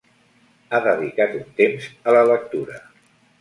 Ha 0.71 0.79
dedicat 0.85 1.35
un 1.41 1.43
temps 1.59 1.91
a 2.13 2.17
la 2.19 2.25
lectura. 2.33 2.81